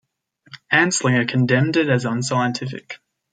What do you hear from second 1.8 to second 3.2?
as unscientific.